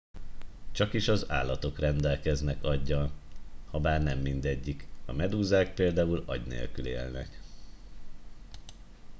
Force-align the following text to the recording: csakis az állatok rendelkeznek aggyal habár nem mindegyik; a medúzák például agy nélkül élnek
csakis 0.71 1.07
az 1.07 1.29
állatok 1.31 1.79
rendelkeznek 1.79 2.63
aggyal 2.63 3.11
habár 3.71 4.03
nem 4.03 4.19
mindegyik; 4.19 4.87
a 5.05 5.11
medúzák 5.11 5.73
például 5.73 6.23
agy 6.27 6.45
nélkül 6.47 6.87
élnek 6.87 7.41